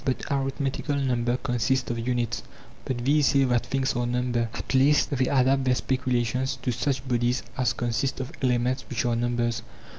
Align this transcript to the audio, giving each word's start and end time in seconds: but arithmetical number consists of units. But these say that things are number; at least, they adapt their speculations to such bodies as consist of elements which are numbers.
but 0.03 0.31
arithmetical 0.31 0.95
number 0.95 1.37
consists 1.37 1.91
of 1.91 1.99
units. 2.07 2.41
But 2.85 3.05
these 3.05 3.27
say 3.27 3.43
that 3.43 3.67
things 3.67 3.95
are 3.95 4.07
number; 4.07 4.49
at 4.51 4.73
least, 4.73 5.11
they 5.11 5.27
adapt 5.27 5.65
their 5.65 5.75
speculations 5.75 6.55
to 6.63 6.71
such 6.71 7.07
bodies 7.07 7.43
as 7.55 7.73
consist 7.73 8.19
of 8.19 8.31
elements 8.41 8.83
which 8.89 9.05
are 9.05 9.15
numbers. 9.15 9.61